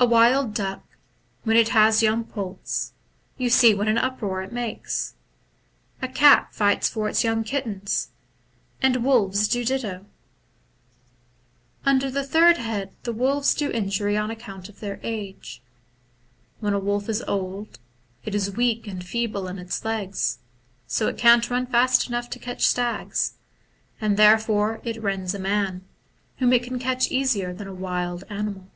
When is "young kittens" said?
7.22-8.08